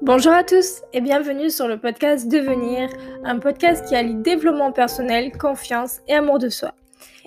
[0.00, 2.88] Bonjour à tous et bienvenue sur le podcast Devenir,
[3.24, 6.72] un podcast qui allie développement personnel, confiance et amour de soi.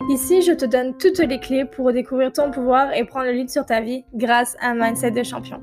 [0.10, 3.50] Ici, je te donne toutes les clés pour découvrir ton pouvoir et prendre le lead
[3.50, 5.62] sur ta vie grâce à un mindset de champion.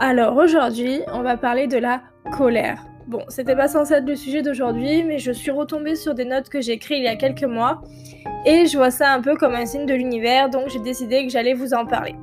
[0.00, 2.02] Alors aujourd'hui, on va parler de la
[2.36, 2.84] colère.
[3.06, 6.48] Bon, c'était pas censé être le sujet d'aujourd'hui, mais je suis retombée sur des notes
[6.48, 7.80] que j'ai écrites il y a quelques mois
[8.44, 11.30] et je vois ça un peu comme un signe de l'univers, donc j'ai décidé que
[11.30, 12.16] j'allais vous en parler.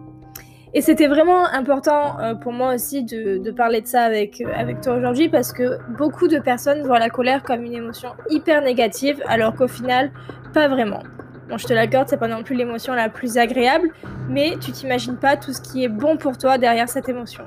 [0.78, 4.96] Et c'était vraiment important euh, pour moi aussi de, parler de ça avec, avec toi
[4.96, 9.56] aujourd'hui parce que beaucoup de personnes voient la colère comme une émotion hyper négative alors
[9.56, 10.12] qu'au final,
[10.54, 11.02] pas vraiment.
[11.48, 13.88] Bon, je te l'accorde, c'est pas non plus l'émotion la plus agréable,
[14.28, 17.46] mais tu t'imagines pas tout ce qui est bon pour toi derrière cette émotion.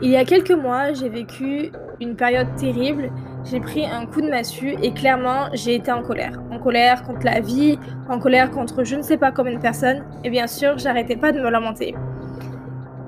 [0.00, 3.10] Il y a quelques mois, j'ai vécu une période terrible.
[3.44, 6.40] J'ai pris un coup de massue et clairement, j'ai été en colère.
[6.50, 10.02] En colère contre la vie, en colère contre je ne sais pas combien de personnes.
[10.24, 11.94] Et bien sûr, j'arrêtais pas de me lamenter.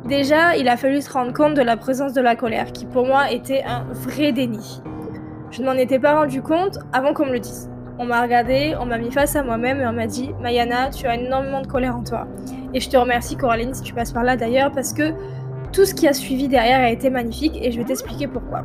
[0.06, 3.06] Déjà, il a fallu se rendre compte de la présence de la colère, qui pour
[3.06, 4.82] moi était un vrai déni.
[5.50, 7.70] Je ne m'en étais pas rendu compte avant qu'on me le dise.
[7.98, 11.06] On m'a regardé, on m'a mis face à moi-même et on m'a dit Mayana, tu
[11.06, 12.26] as énormément de colère en toi.
[12.74, 15.14] Et je te remercie, Coraline, si tu passes par là d'ailleurs, parce que
[15.72, 18.64] tout ce qui a suivi derrière a été magnifique et je vais t'expliquer pourquoi.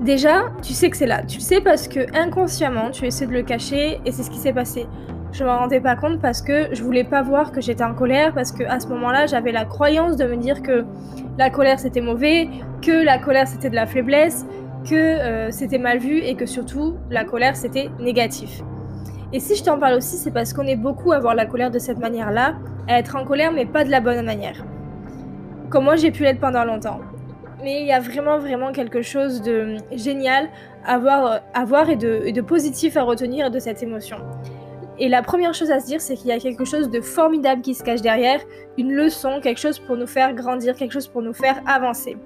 [0.00, 1.22] Déjà, tu sais que c'est là.
[1.22, 4.38] Tu le sais parce que inconsciemment, tu essaies de le cacher et c'est ce qui
[4.38, 4.86] s'est passé.
[5.32, 8.32] Je m'en rendais pas compte parce que je voulais pas voir que j'étais en colère
[8.32, 10.84] parce que à ce moment-là, j'avais la croyance de me dire que
[11.38, 12.48] la colère c'était mauvais,
[12.82, 14.46] que la colère c'était de la faiblesse,
[14.88, 18.62] que euh, c'était mal vu et que surtout la colère c'était négatif.
[19.32, 21.70] Et si je t'en parle aussi, c'est parce qu'on est beaucoup à voir la colère
[21.70, 22.54] de cette manière-là,
[22.88, 24.64] à être en colère mais pas de la bonne manière
[25.70, 27.00] comme moi j'ai pu l'être pendant longtemps.
[27.62, 30.48] Mais il y a vraiment vraiment quelque chose de génial
[30.84, 34.16] à voir, et, de, et de positif à retenir de cette émotion.
[34.98, 37.62] Et la première chose à se dire, c'est qu'il y a quelque chose de formidable
[37.62, 38.40] qui se cache derrière,
[38.76, 42.16] une leçon, quelque chose pour nous faire grandir, quelque chose pour nous faire avancer.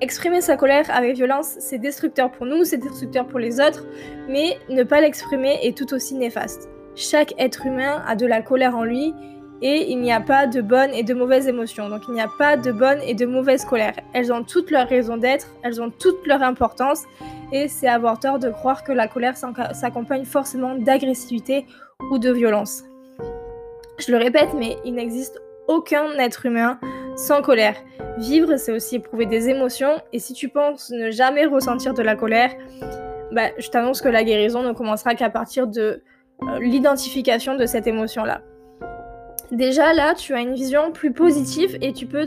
[0.00, 3.86] Exprimer sa colère avec violence, c'est destructeur pour nous, c'est destructeur pour les autres,
[4.28, 6.68] mais ne pas l'exprimer est tout aussi néfaste.
[6.96, 9.14] Chaque être humain a de la colère en lui
[9.62, 11.88] et il n'y a pas de bonnes et de mauvaises émotions.
[11.88, 13.94] Donc il n'y a pas de bonnes et de mauvaises colères.
[14.12, 17.04] Elles ont toutes leur raison d'être, elles ont toute leur importance
[17.52, 21.66] et c'est avoir tort de croire que la colère s'accompagne forcément d'agressivité
[22.10, 22.82] ou de violence.
[23.98, 26.80] Je le répète, mais il n'existe aucun être humain
[27.16, 27.76] sans colère.
[28.18, 32.16] Vivre, c'est aussi éprouver des émotions et si tu penses ne jamais ressentir de la
[32.16, 32.50] colère,
[33.30, 36.02] bah, je t'annonce que la guérison ne commencera qu'à partir de
[36.42, 38.42] euh, l'identification de cette émotion-là.
[39.52, 42.24] Déjà là, tu as une vision plus positive et tu peux,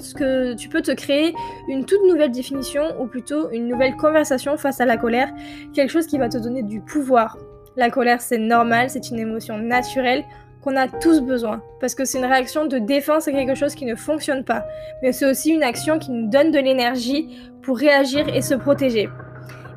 [0.56, 1.34] tu peux te créer
[1.68, 5.34] une toute nouvelle définition ou plutôt une nouvelle conversation face à la colère,
[5.74, 7.36] quelque chose qui va te donner du pouvoir.
[7.78, 10.24] La colère, c'est normal, c'est une émotion naturelle
[10.62, 13.86] qu'on a tous besoin parce que c'est une réaction de défense à quelque chose qui
[13.86, 14.63] ne fonctionne pas,
[15.02, 19.09] mais c'est aussi une action qui nous donne de l'énergie pour réagir et se protéger.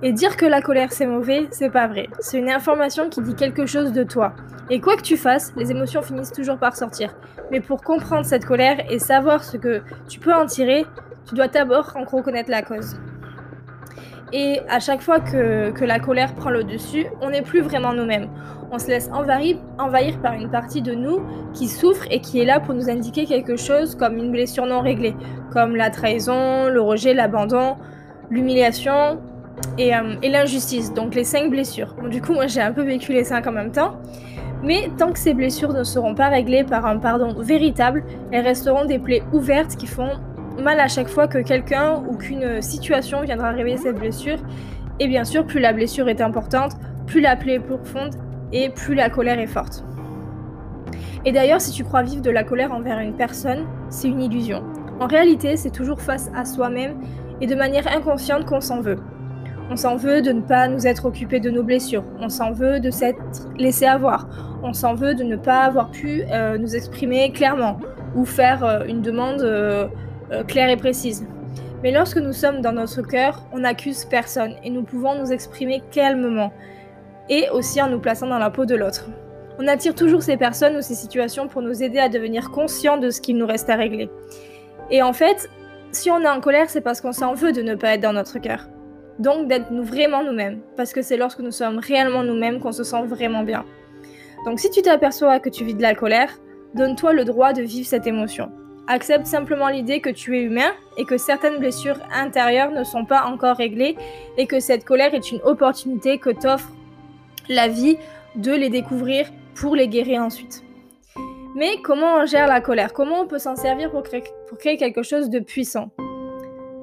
[0.00, 2.08] Et dire que la colère c'est mauvais, c'est pas vrai.
[2.20, 4.32] C'est une information qui dit quelque chose de toi.
[4.70, 7.16] Et quoi que tu fasses, les émotions finissent toujours par sortir.
[7.50, 10.86] Mais pour comprendre cette colère et savoir ce que tu peux en tirer,
[11.26, 12.96] tu dois d'abord en reconnaître la cause.
[14.32, 17.92] Et à chaque fois que, que la colère prend le dessus, on n'est plus vraiment
[17.92, 18.28] nous-mêmes.
[18.70, 21.22] On se laisse envahir, envahir par une partie de nous
[21.54, 24.80] qui souffre et qui est là pour nous indiquer quelque chose comme une blessure non
[24.80, 25.16] réglée,
[25.52, 27.76] comme la trahison, le rejet, l'abandon,
[28.30, 29.18] l'humiliation,
[29.78, 31.94] euh, et, l'injustice, donc les cinq blessures.
[32.10, 33.96] du coup, moi j'ai un peu vécu les cinq en même temps.
[34.62, 38.86] Mais tant que ces blessures ne seront pas réglées par un pardon véritable, elles resteront
[38.86, 40.10] des plaies ouvertes qui font
[40.60, 44.38] mal à chaque fois que quelqu'un ou qu'une situation viendra réveiller cette blessure.
[44.98, 46.72] Et bien sûr, plus la blessure est importante,
[47.06, 48.16] plus la plaie est profonde
[48.52, 49.84] et plus la colère est forte.
[51.24, 54.62] Et d'ailleurs, si tu crois vivre de la colère envers une personne, c'est une illusion.
[55.00, 56.96] En réalité, c'est toujours face à soi-même
[57.40, 58.98] et de manière inconsciente qu'on s'en veut.
[59.70, 62.04] On s'en veut de ne pas nous être occupés de nos blessures.
[62.20, 63.20] On s'en veut de s'être
[63.58, 64.26] laissé avoir.
[64.62, 67.78] On s'en veut de ne pas avoir pu euh, nous exprimer clairement
[68.14, 69.88] ou faire euh, une demande euh,
[70.46, 71.26] claire et précise.
[71.82, 75.82] Mais lorsque nous sommes dans notre cœur, on n'accuse personne et nous pouvons nous exprimer
[75.90, 76.50] calmement
[77.28, 79.06] et aussi en nous plaçant dans la peau de l'autre.
[79.58, 83.10] On attire toujours ces personnes ou ces situations pour nous aider à devenir conscients de
[83.10, 84.08] ce qu'il nous reste à régler.
[84.90, 85.50] Et en fait,
[85.92, 88.12] si on est en colère, c'est parce qu'on s'en veut de ne pas être dans
[88.14, 88.68] notre cœur.
[89.18, 92.84] Donc d'être nous vraiment nous-mêmes, parce que c'est lorsque nous sommes réellement nous-mêmes qu'on se
[92.84, 93.64] sent vraiment bien.
[94.44, 96.38] Donc si tu t'aperçois que tu vis de la colère,
[96.74, 98.50] donne-toi le droit de vivre cette émotion.
[98.86, 103.24] Accepte simplement l'idée que tu es humain et que certaines blessures intérieures ne sont pas
[103.24, 103.96] encore réglées
[104.38, 106.70] et que cette colère est une opportunité que t'offre
[107.48, 107.98] la vie
[108.36, 110.62] de les découvrir pour les guérir ensuite.
[111.56, 112.92] Mais comment on gère la colère?
[112.92, 115.90] Comment on peut s'en servir pour créer, pour créer quelque chose de puissant?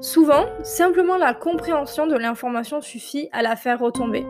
[0.05, 4.23] Souvent, simplement la compréhension de l'information suffit à la faire retomber.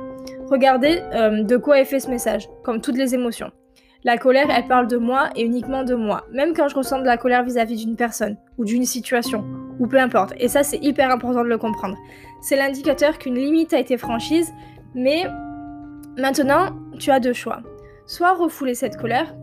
[0.50, 3.51] Regardez euh, de quoi est fait ce message, comme toutes les émotions.
[4.06, 7.06] La colère, elle parle de moi et uniquement de moi, même quand je ressens de
[7.06, 9.44] la colère vis-à-vis d'une personne ou d'une situation,
[9.77, 10.33] ou peu importe.
[10.38, 11.98] Et ça, c'est hyper important de le comprendre.
[12.42, 14.54] C'est l'indicateur qu'une limite a été franchise,
[14.94, 15.25] mais
[16.18, 16.68] maintenant,
[17.00, 17.60] tu as deux choix.
[18.06, 19.36] Soit refouler cette colère,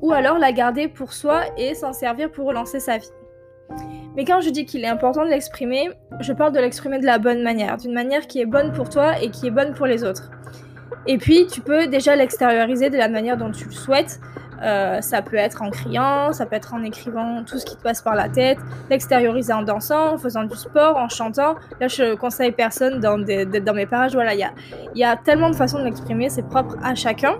[0.00, 3.10] ou alors la garder pour soi et s'en servir pour relancer sa vie.
[4.16, 7.18] Mais quand je dis qu'il est important de l'exprimer, je parle de l'exprimer de la
[7.18, 10.04] bonne manière, d'une manière qui est bonne pour toi et qui est bonne pour les
[10.04, 10.30] autres.
[11.06, 14.20] Et puis, tu peux déjà l'extérioriser de la manière dont tu le souhaites.
[14.62, 17.82] Euh, ça peut être en criant, ça peut être en écrivant tout ce qui te
[17.82, 18.58] passe par la tête,
[18.90, 21.56] l'extérioriser en dansant, en faisant du sport, en chantant.
[21.80, 24.12] Là, je conseille personne dans, dans mes parages.
[24.12, 24.52] Voilà, il y a,
[24.94, 27.34] y a, tellement de façons de l'exprimer, c'est propre à chacun.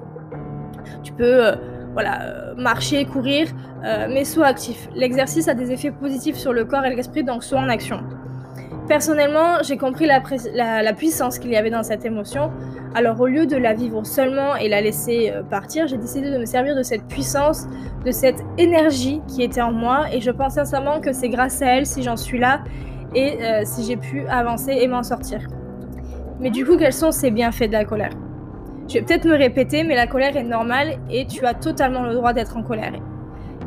[1.05, 1.55] Tu peux euh,
[1.93, 3.49] voilà, euh, marcher, courir,
[3.83, 4.89] mais sois actif.
[4.95, 8.01] L'exercice a des effets positifs sur le corps et l'esprit, donc sois en action.
[8.89, 12.51] Personnellement, j'ai compris la, puissance qu'il y avait dans cette émotion.
[12.95, 16.37] Alors au lieu de la vivre seulement et la laisser euh, partir, j'ai décidé de
[16.37, 17.67] me servir de cette puissance,
[18.05, 20.07] de cette énergie qui était en moi.
[20.13, 22.65] Et je pense sincèrement que c'est grâce à elle si j'en suis là
[23.15, 25.41] et euh, si j'ai pu avancer et m'en sortir.
[26.41, 28.11] Mais du coup, quels sont ces bienfaits de la colère?
[28.89, 32.15] Je vais peut-être me répéter, mais la colère est normale et tu as totalement le
[32.15, 32.93] droit d'être en colère.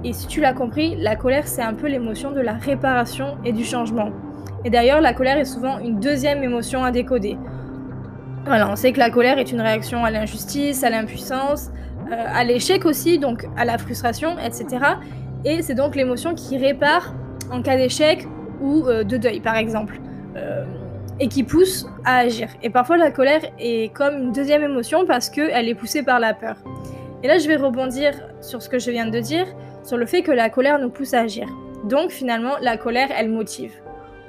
[0.03, 3.53] Et si tu l'as compris, la colère, c'est un peu l'émotion de la réparation et
[3.53, 4.11] du changement.
[4.63, 7.37] Et d'ailleurs, la colère est souvent une deuxième émotion à décoder.
[8.45, 11.71] Voilà, on sait que la colère est une réaction à l'injustice, à l'impuissance,
[12.11, 14.77] euh, à l'échec aussi, donc à la frustration, etc.
[15.43, 17.13] Et c'est donc l'émotion qui répare
[17.51, 18.27] en cas d'échec
[18.61, 19.99] ou euh, de deuil, par exemple,
[20.35, 20.65] euh,
[21.19, 22.49] et qui pousse à agir.
[22.61, 26.33] Et parfois, la colère est comme une deuxième émotion parce qu'elle est poussée par la
[26.33, 26.57] peur.
[27.23, 29.47] Et là, je vais rebondir sur ce que je viens de dire,
[29.83, 31.47] sur le fait que la colère nous pousse à agir.
[31.85, 33.73] Donc, finalement, la colère, elle motive.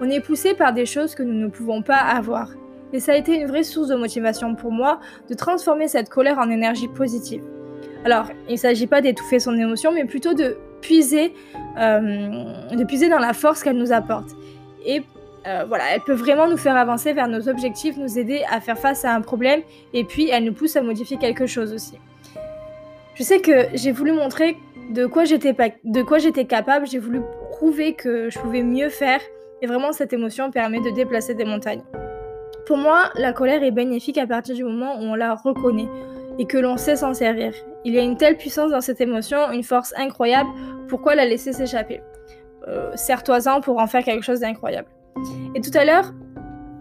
[0.00, 2.50] On est poussé par des choses que nous ne pouvons pas avoir.
[2.92, 6.38] Et ça a été une vraie source de motivation pour moi de transformer cette colère
[6.38, 7.42] en énergie positive.
[8.04, 11.34] Alors, il ne s'agit pas d'étouffer son émotion, mais plutôt de puiser,
[11.78, 12.00] euh,
[12.70, 14.30] de puiser dans la force qu'elle nous apporte.
[14.84, 15.02] Et
[15.46, 18.78] euh, voilà, elle peut vraiment nous faire avancer vers nos objectifs, nous aider à faire
[18.78, 19.62] face à un problème,
[19.92, 21.98] et puis elle nous pousse à modifier quelque chose aussi.
[23.14, 24.56] Je sais que j'ai voulu montrer
[24.90, 27.20] de quoi j'étais capable, j'ai voulu
[27.50, 29.20] prouver que je pouvais mieux faire,
[29.62, 31.82] et vraiment, cette émotion permet de déplacer des montagnes.
[32.66, 35.88] Pour moi, la colère est bénéfique à partir du moment où on la reconnaît
[36.38, 37.54] et que l'on sait s'en servir.
[37.84, 40.50] Il y a une telle puissance dans cette émotion, une force incroyable,
[40.88, 42.02] pourquoi la laisser s'échapper?
[42.68, 44.88] Euh, Serre-toi-en pour en faire quelque chose d'incroyable.
[45.54, 46.12] Et tout à l'heure,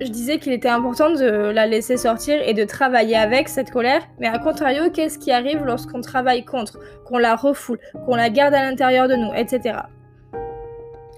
[0.02, 4.02] je disais qu'il était important de la laisser sortir et de travailler avec cette colère,
[4.20, 8.54] mais à contrario, qu'est-ce qui arrive lorsqu'on travaille contre, qu'on la refoule, qu'on la garde
[8.54, 9.80] à l'intérieur de nous, etc.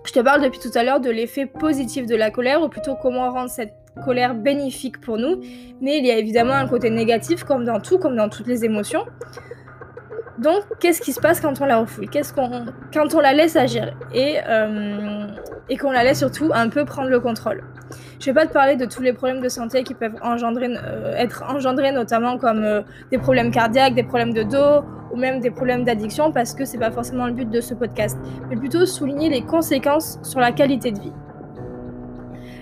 [0.06, 2.96] Je te parle depuis tout à l'heure de l'effet positif de la colère, ou plutôt
[2.96, 3.74] comment rendre cette
[4.06, 5.42] colère bénéfique pour nous.
[5.82, 8.64] Mais il y a évidemment un côté négatif, comme dans tout, comme dans toutes les
[8.64, 9.06] émotions.
[10.38, 12.10] Donc, qu'est-ce qui se passe quand on la refoule?
[12.10, 13.98] Qu'est-ce qu'on, quand on la laisse agir?
[14.14, 15.27] Et, euh,
[15.70, 17.64] et qu'on la laisse surtout un peu prendre le contrôle.
[18.20, 21.44] Je vais pas te parler de tous les problèmes de santé qui peuvent euh, être
[21.48, 22.82] engendrés, notamment comme euh,
[23.12, 26.78] des problèmes cardiaques, des problèmes de dos ou même des problèmes d'addiction, parce que c'est
[26.78, 28.18] pas forcément le but de ce podcast,
[28.50, 31.14] mais plutôt souligner les conséquences sur la qualité de vie.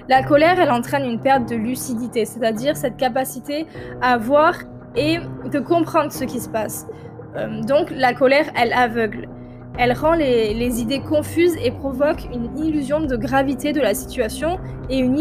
[0.07, 3.65] La colère, elle entraîne une perte de lucidité, c'est-à-dire cette capacité
[4.01, 4.53] à voir
[4.95, 5.17] et
[5.51, 6.85] de comprendre ce qui se passe.
[7.35, 9.27] Euh, donc la colère, elle aveugle.
[9.77, 14.57] Elle rend les, idées confuses et provoque une illusion de gravité de la situation
[14.89, 15.17] et une,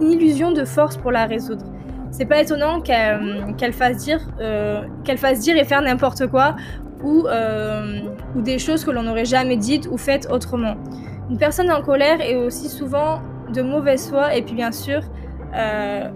[0.00, 1.64] illusion de force pour la résoudre.
[2.10, 4.10] C'est pas étonnant qu'elle fasse
[4.40, 6.56] euh, qu'elle fasse dire et faire n'importe quoi
[7.02, 8.00] ou, euh,
[8.34, 10.74] ou des choses que l'on n'aurait jamais dites ou faites autrement.
[11.30, 13.20] Une personne en colère est aussi souvent
[13.54, 15.00] de mauvaise foi et puis bien sûr
[15.54, 16.08] euh,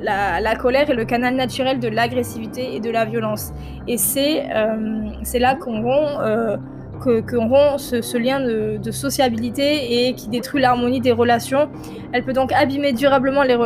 [0.00, 3.52] la, la, colère est le canal naturel de l'agressivité et de la violence.
[3.88, 4.44] Et c'est
[5.38, 5.80] là qu'on
[7.00, 11.68] qu'on rompt ce, lien de, sociabilité et qui détruit l'harmonie des relations.
[12.12, 13.56] Elle peut donc abîmer durablement les,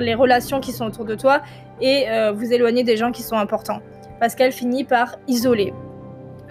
[0.00, 1.40] les relations qui sont autour de toi
[1.80, 3.80] et euh, vous éloigner des gens qui sont importants.
[4.18, 5.72] Parce qu'elle finit par isoler.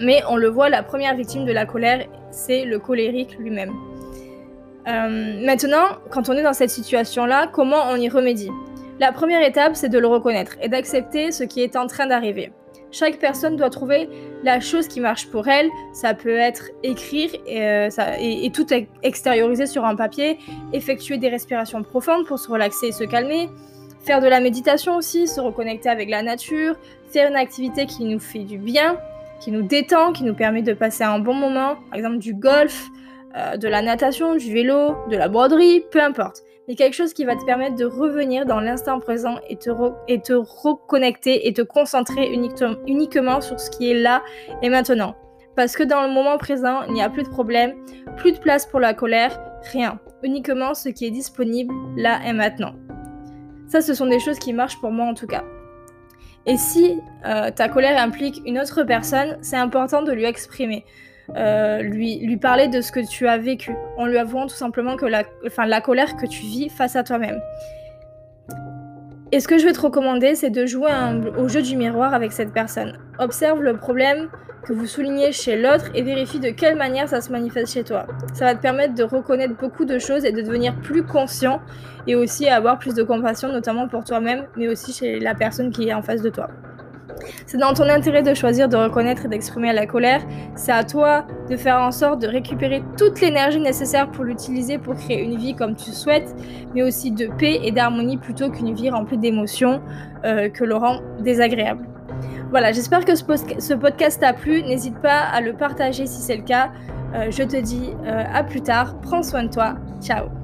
[0.02, 3.72] Mais on le voit, la première victime de la colère, c'est le colérique lui-même.
[4.88, 8.50] Euh, maintenant, quand on est dans cette situation-là, comment on y remédie?
[9.00, 12.52] La première étape, c'est de le reconnaître et d'accepter ce qui est en train d'arriver.
[12.92, 14.10] Chaque personne doit trouver
[14.44, 15.70] la chose qui marche pour elle.
[15.94, 18.68] Ça peut être écrire et, euh, tout
[19.04, 20.38] extérioriser sur un papier,
[20.74, 23.50] effectuer des respirations profondes pour se relaxer et se calmer,
[24.02, 26.76] faire de la méditation aussi, se reconnecter avec la nature,
[27.12, 28.98] faire une activité qui nous fait du bien,
[29.40, 32.88] qui nous détend, qui nous permet de passer un bon moment, par exemple du golf,
[33.36, 36.44] euh, de la natation, du vélo, de la broderie, peu importe.
[36.70, 39.72] Mais quelque chose qui va te permettre de revenir dans l'instant présent et te,
[40.08, 42.32] et te reconnecter et te concentrer
[42.86, 44.22] uniquement sur ce qui est là
[44.62, 45.16] et maintenant.
[45.56, 47.74] Parce que dans le moment présent, il n'y a plus de problème,
[48.18, 50.00] plus de place pour la colère, rien.
[50.22, 52.76] Uniquement ce qui est disponible là et maintenant.
[53.68, 55.44] Ça, ce sont des choses qui marchent pour moi en tout cas.
[56.46, 60.86] Et si euh, ta colère implique une autre personne, c'est important de lui exprimer.
[61.36, 65.06] Euh, lui, parler de ce que tu as vécu, en lui avouant tout simplement que
[65.06, 67.40] la, enfin, la colère que tu vis face à toi-même.
[69.32, 70.92] Et ce que je vais te recommander, c'est de jouer
[71.38, 72.98] au jeu du miroir avec cette personne.
[73.20, 74.28] Observe le problème
[74.64, 78.08] que vous soulignez chez l'autre et vérifie de quelle manière ça se manifeste chez toi.
[78.34, 81.62] Ça va te permettre de reconnaître beaucoup de choses et de devenir plus conscient
[82.08, 85.90] et aussi avoir plus de compassion, notamment pour toi-même, mais aussi chez la personne qui
[85.90, 86.50] est en face de toi.
[87.46, 90.22] C'est dans ton intérêt de choisir de reconnaître et d'exprimer la colère.
[90.56, 94.96] C'est à toi de faire en sorte de récupérer toute l'énergie nécessaire pour l'utiliser pour
[94.96, 96.36] créer une vie comme tu souhaites,
[96.74, 99.82] mais aussi de paix et d'harmonie plutôt qu'une vie remplie d'émotions
[100.26, 101.86] euh, que le rend désagréable.
[102.50, 104.64] Voilà, j'espère que ce, podcast t'a plu.
[104.64, 106.72] N'hésite pas à le partager si c'est le cas.
[107.14, 109.00] Euh, je te dis euh, à plus tard.
[109.02, 109.76] Prends soin de toi.
[110.02, 110.39] Ciao